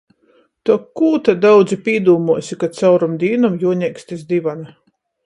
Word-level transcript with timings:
Tok 0.69 0.85
kū 1.01 1.09
ta 1.27 1.35
daudzi 1.43 1.77
pīdūmuosi, 1.87 2.57
ka 2.63 2.71
caurom 2.79 3.15
dīnom 3.25 3.59
juoneikst 3.65 4.15
iz 4.17 4.25
divana? 4.33 4.75